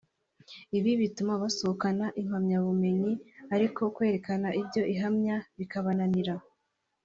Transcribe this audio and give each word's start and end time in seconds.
ibi 0.77 0.91
bituma 1.01 1.33
basohokana 1.41 2.05
impamyabumenyi 2.21 3.11
ariko 3.55 3.81
kwerekana 3.95 4.47
ibyo 4.61 4.81
ihamya 4.93 5.35
bikabananira 5.57 6.35